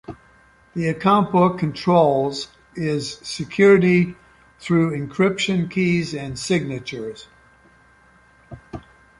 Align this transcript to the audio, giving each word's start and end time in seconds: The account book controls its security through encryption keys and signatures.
The 0.73 0.87
account 0.87 1.31
book 1.31 1.59
controls 1.59 2.47
its 2.73 3.29
security 3.29 4.15
through 4.57 4.97
encryption 4.97 5.69
keys 5.69 6.15
and 6.15 6.39
signatures. 6.39 7.27